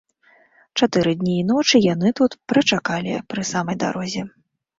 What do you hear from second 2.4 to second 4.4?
прачакалі, пры самай дарозе.